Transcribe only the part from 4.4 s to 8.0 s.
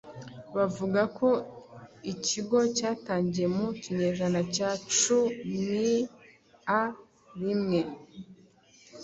cya cumin a rimwe.